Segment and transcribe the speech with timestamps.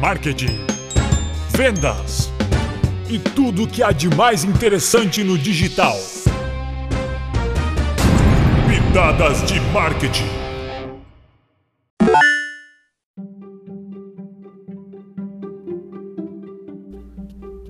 [0.00, 0.58] marketing,
[1.50, 2.32] vendas
[3.06, 5.94] e tudo o que há de mais interessante no digital.
[8.66, 10.24] Pitadas de marketing.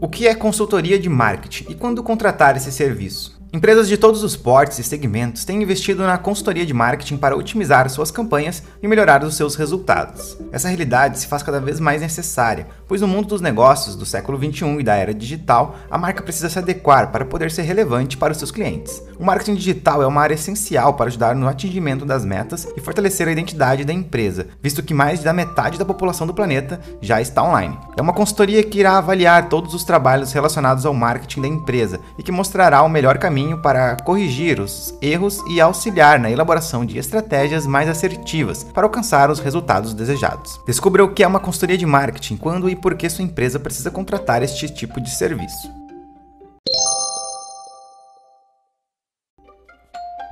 [0.00, 3.41] O que é consultoria de marketing e quando contratar esse serviço?
[3.54, 7.86] Empresas de todos os portes e segmentos têm investido na consultoria de marketing para otimizar
[7.90, 10.38] suas campanhas e melhorar os seus resultados.
[10.50, 14.38] Essa realidade se faz cada vez mais necessária, pois no mundo dos negócios do século
[14.38, 18.32] XXI e da era digital, a marca precisa se adequar para poder ser relevante para
[18.32, 19.02] os seus clientes.
[19.18, 23.28] O marketing digital é uma área essencial para ajudar no atingimento das metas e fortalecer
[23.28, 27.42] a identidade da empresa, visto que mais da metade da população do planeta já está
[27.42, 27.78] online.
[27.98, 32.22] É uma consultoria que irá avaliar todos os trabalhos relacionados ao marketing da empresa e
[32.22, 36.98] que mostrará o melhor caminho caminho para corrigir os erros e auxiliar na elaboração de
[36.98, 40.60] estratégias mais assertivas para alcançar os resultados desejados.
[40.66, 43.90] Descubra o que é uma consultoria de marketing, quando e por que sua empresa precisa
[43.90, 45.82] contratar este tipo de serviço.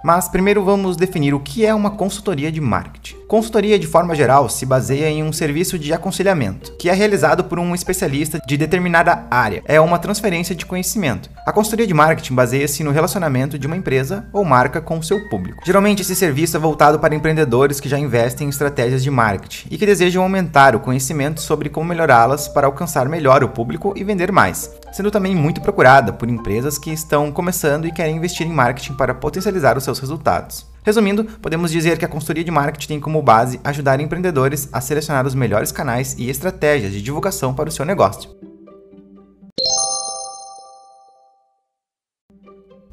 [0.03, 3.17] Mas primeiro vamos definir o que é uma consultoria de marketing.
[3.29, 7.59] Consultoria, de forma geral, se baseia em um serviço de aconselhamento, que é realizado por
[7.59, 9.63] um especialista de determinada área.
[9.67, 11.29] É uma transferência de conhecimento.
[11.47, 15.27] A consultoria de marketing baseia-se no relacionamento de uma empresa ou marca com o seu
[15.29, 15.63] público.
[15.65, 19.79] Geralmente, esse serviço é voltado para empreendedores que já investem em estratégias de marketing e
[19.79, 24.31] que desejam aumentar o conhecimento sobre como melhorá-las para alcançar melhor o público e vender
[24.31, 28.93] mais, sendo também muito procurada por empresas que estão começando e querem investir em marketing
[28.93, 30.67] para potencializar os seus resultados.
[30.83, 35.27] Resumindo, podemos dizer que a consultoria de marketing tem como base ajudar empreendedores a selecionar
[35.27, 38.50] os melhores canais e estratégias de divulgação para o seu negócio.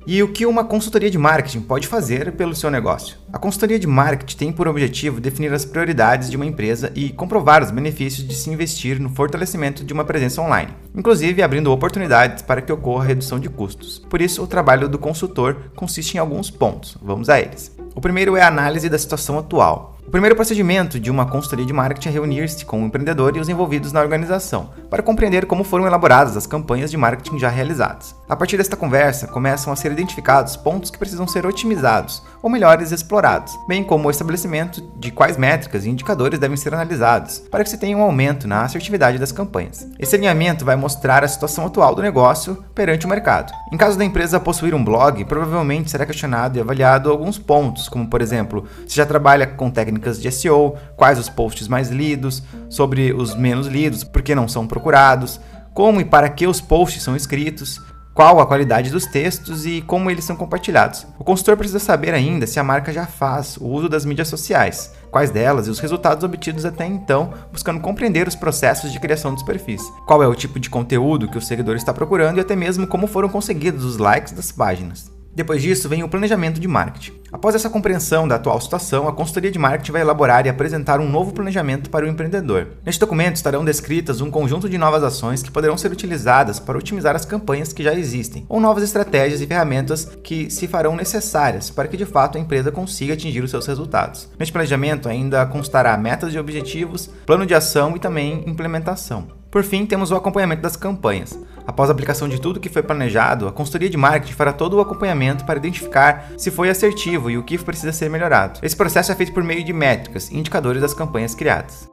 [0.10, 3.18] E o que uma consultoria de marketing pode fazer pelo seu negócio?
[3.34, 7.62] A consultoria de marketing tem por objetivo definir as prioridades de uma empresa e comprovar
[7.62, 12.62] os benefícios de se investir no fortalecimento de uma presença online, inclusive abrindo oportunidades para
[12.62, 14.00] que ocorra redução de custos.
[14.10, 16.98] Por isso, o trabalho do consultor consiste em alguns pontos.
[17.02, 17.76] Vamos a eles.
[17.94, 19.98] O primeiro é a análise da situação atual.
[20.08, 23.50] O primeiro procedimento de uma consultoria de marketing é reunir-se com o empreendedor e os
[23.50, 28.16] envolvidos na organização, para compreender como foram elaboradas as campanhas de marketing já realizadas.
[28.30, 32.92] A partir desta conversa, começam a ser identificados pontos que precisam ser otimizados ou melhores
[32.92, 37.70] explorados, bem como o estabelecimento de quais métricas e indicadores devem ser analisados, para que
[37.70, 39.88] se tenha um aumento na assertividade das campanhas.
[39.98, 43.54] Esse alinhamento vai mostrar a situação atual do negócio perante o mercado.
[43.72, 48.10] Em caso da empresa possuir um blog, provavelmente será questionado e avaliado alguns pontos, como
[48.10, 53.14] por exemplo, se já trabalha com técnicas de SEO, quais os posts mais lidos, sobre
[53.14, 55.40] os menos lidos, por que não são procurados,
[55.74, 57.80] como e para que os posts são escritos,
[58.18, 61.06] qual a qualidade dos textos e como eles são compartilhados.
[61.20, 64.92] O consultor precisa saber ainda se a marca já faz o uso das mídias sociais,
[65.12, 69.44] quais delas e os resultados obtidos até então, buscando compreender os processos de criação dos
[69.44, 72.88] perfis, qual é o tipo de conteúdo que o seguidor está procurando e até mesmo
[72.88, 75.16] como foram conseguidos os likes das páginas.
[75.38, 77.14] Depois disso, vem o planejamento de marketing.
[77.32, 81.08] Após essa compreensão da atual situação, a consultoria de marketing vai elaborar e apresentar um
[81.08, 82.70] novo planejamento para o empreendedor.
[82.84, 87.16] Neste documento estarão descritas um conjunto de novas ações que poderão ser utilizadas para otimizar
[87.16, 91.88] as campanhas que já existem, ou novas estratégias e ferramentas que se farão necessárias para
[91.88, 94.28] que de fato a empresa consiga atingir os seus resultados.
[94.40, 99.38] Neste planejamento ainda constará metas e objetivos, plano de ação e também implementação.
[99.52, 101.40] Por fim, temos o acompanhamento das campanhas.
[101.68, 104.80] Após a aplicação de tudo que foi planejado, a consultoria de marketing fará todo o
[104.80, 108.62] acompanhamento para identificar se foi assertivo e o que precisa ser melhorado.
[108.64, 111.90] Esse processo é feito por meio de métricas e indicadores das campanhas criadas.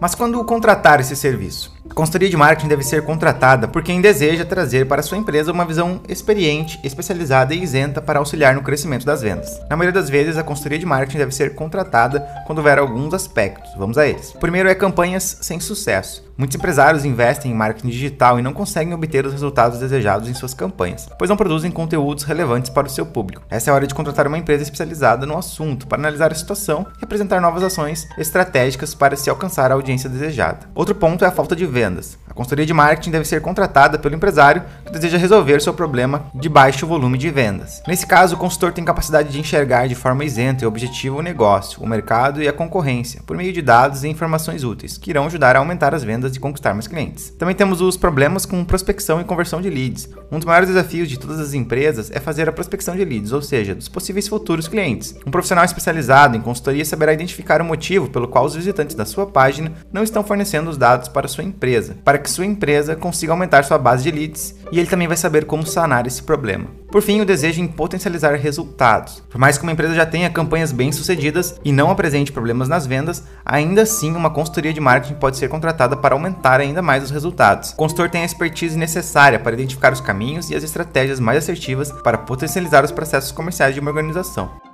[0.00, 1.79] Mas quando contratar esse serviço?
[1.90, 5.64] A consultoria de marketing deve ser contratada por quem deseja trazer para sua empresa uma
[5.64, 9.60] visão experiente, especializada e isenta para auxiliar no crescimento das vendas.
[9.68, 13.72] Na maioria das vezes, a consultoria de marketing deve ser contratada quando houver alguns aspectos.
[13.76, 14.30] Vamos a eles.
[14.36, 16.30] O primeiro é campanhas sem sucesso.
[16.40, 20.54] Muitos empresários investem em marketing digital e não conseguem obter os resultados desejados em suas
[20.54, 23.42] campanhas, pois não produzem conteúdos relevantes para o seu público.
[23.50, 26.86] Essa é a hora de contratar uma empresa especializada no assunto para analisar a situação
[26.98, 30.60] e apresentar novas ações estratégicas para se alcançar a audiência desejada.
[30.74, 32.18] Outro ponto é a falta de vendas.
[32.28, 36.48] A consultoria de marketing deve ser contratada pelo empresário que deseja resolver seu problema de
[36.48, 37.82] baixo volume de vendas.
[37.88, 41.82] Nesse caso, o consultor tem capacidade de enxergar de forma isenta e objetiva o negócio,
[41.82, 45.56] o mercado e a concorrência, por meio de dados e informações úteis, que irão ajudar
[45.56, 47.30] a aumentar as vendas e conquistar mais clientes.
[47.30, 50.08] Também temos os problemas com prospecção e conversão de leads.
[50.30, 53.42] Um dos maiores desafios de todas as empresas é fazer a prospecção de leads, ou
[53.42, 55.16] seja, dos possíveis futuros clientes.
[55.26, 59.26] Um profissional especializado em consultoria saberá identificar o motivo pelo qual os visitantes da sua
[59.26, 63.32] página não estão fornecendo os dados para sua empresa empresa, para que sua empresa consiga
[63.32, 66.66] aumentar sua base de leads e ele também vai saber como sanar esse problema.
[66.90, 69.22] Por fim, o desejo em potencializar resultados.
[69.30, 73.22] Por mais que uma empresa já tenha campanhas bem-sucedidas e não apresente problemas nas vendas,
[73.44, 77.70] ainda assim uma consultoria de marketing pode ser contratada para aumentar ainda mais os resultados.
[77.70, 81.92] O consultor tem a expertise necessária para identificar os caminhos e as estratégias mais assertivas
[81.92, 84.69] para potencializar os processos comerciais de uma organização.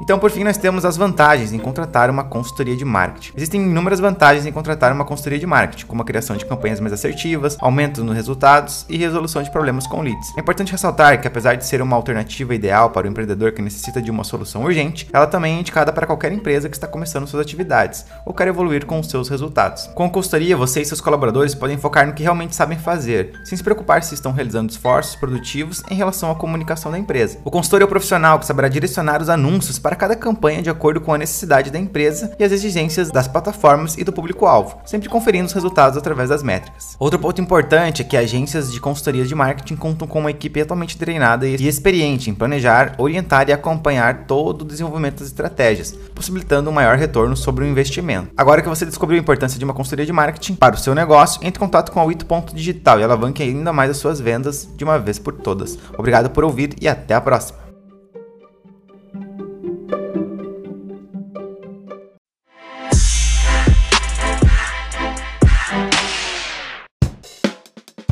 [0.00, 3.32] Então, por fim, nós temos as vantagens em contratar uma consultoria de marketing.
[3.36, 6.92] Existem inúmeras vantagens em contratar uma consultoria de marketing, como a criação de campanhas mais
[6.92, 10.36] assertivas, aumento nos resultados e resolução de problemas com leads.
[10.36, 14.00] É importante ressaltar que, apesar de ser uma alternativa ideal para o empreendedor que necessita
[14.00, 17.42] de uma solução urgente, ela também é indicada para qualquer empresa que está começando suas
[17.42, 19.86] atividades ou quer evoluir com os seus resultados.
[19.94, 23.56] Com a consultoria, você e seus colaboradores podem focar no que realmente sabem fazer, sem
[23.56, 27.38] se preocupar se estão realizando esforços produtivos em relação à comunicação da empresa.
[27.44, 30.70] O consultor é o profissional que saberá direcionar os anúncios para para cada campanha de
[30.70, 35.08] acordo com a necessidade da empresa e as exigências das plataformas e do público-alvo, sempre
[35.08, 36.94] conferindo os resultados através das métricas.
[36.96, 40.96] Outro ponto importante é que agências de consultoria de marketing contam com uma equipe atualmente
[40.96, 46.72] treinada e experiente em planejar, orientar e acompanhar todo o desenvolvimento das estratégias, possibilitando um
[46.72, 48.30] maior retorno sobre o investimento.
[48.36, 51.40] Agora que você descobriu a importância de uma consultoria de marketing para o seu negócio,
[51.42, 55.00] entre em contato com a Wito.digital e alavanque ainda mais as suas vendas de uma
[55.00, 55.76] vez por todas.
[55.98, 57.59] Obrigado por ouvir e até a próxima.